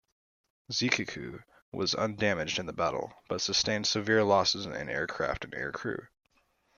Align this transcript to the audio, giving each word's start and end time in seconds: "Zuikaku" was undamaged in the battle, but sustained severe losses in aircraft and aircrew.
"Zuikaku" 0.71 1.43
was 1.71 1.93
undamaged 1.93 2.57
in 2.57 2.65
the 2.65 2.73
battle, 2.73 3.13
but 3.29 3.39
sustained 3.39 3.85
severe 3.85 4.23
losses 4.23 4.65
in 4.65 4.89
aircraft 4.89 5.45
and 5.45 5.53
aircrew. 5.53 6.07